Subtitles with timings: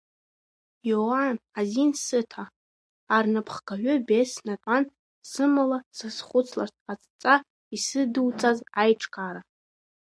[0.89, 2.43] Иоанн азин сыҭа,
[3.15, 4.83] арнапхгаҩы, Бесс, снатәан
[5.29, 7.35] сымала сазхәыцларц, адҵа
[7.75, 9.41] исыдуҵаз аиҿкаара.